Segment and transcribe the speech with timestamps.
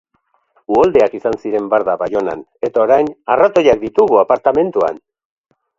[0.75, 5.01] Uholdeak izan ziren barda Baionan eta orain arratoinak ditugu apartamentuan!